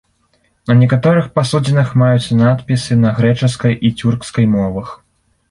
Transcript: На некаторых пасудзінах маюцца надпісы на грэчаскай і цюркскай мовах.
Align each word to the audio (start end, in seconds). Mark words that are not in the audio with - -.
На 0.69 0.75
некаторых 0.77 1.27
пасудзінах 1.35 1.91
маюцца 2.03 2.39
надпісы 2.39 2.99
на 3.03 3.13
грэчаскай 3.19 3.79
і 3.85 3.93
цюркскай 4.01 4.51
мовах. 4.57 4.99